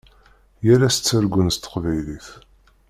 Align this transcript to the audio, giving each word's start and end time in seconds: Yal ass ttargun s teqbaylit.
Yal 0.65 0.81
ass 0.87 0.95
ttargun 0.97 1.49
s 1.55 1.57
teqbaylit. 1.57 2.27